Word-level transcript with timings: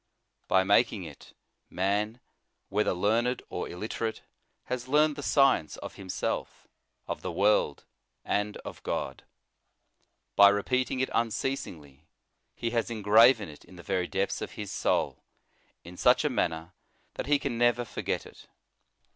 By 0.47 0.63
making 0.63 1.03
it, 1.03 1.33
man, 1.69 2.21
whether 2.69 2.91
learned 2.91 3.43
or 3.51 3.69
illiterate, 3.69 4.23
has 4.63 4.87
learned 4.87 5.15
the 5.15 5.21
science 5.21 5.77
of 5.77 5.93
himself, 5.93 6.67
of 7.07 7.21
the 7.21 7.31
world, 7.31 7.85
and 8.25 8.57
of 8.65 8.81
God. 8.81 9.21
By 10.35 10.49
repeating 10.49 11.01
it 11.01 11.11
unceasingly, 11.13 12.07
he 12.55 12.71
has 12.71 12.89
engraven 12.89 13.47
it 13.47 13.63
in 13.63 13.75
the 13.75 13.83
very 13.83 14.07
depths 14.07 14.41
of 14.41 14.53
his 14.53 14.71
soul, 14.71 15.23
in 15.83 15.97
such 15.97 16.25
a 16.25 16.31
man 16.31 16.49
ner 16.49 16.73
that 17.13 17.27
he 17.27 17.37
can 17.37 17.59
never 17.59 17.85
iorget 17.85 18.25
it. 18.25 18.47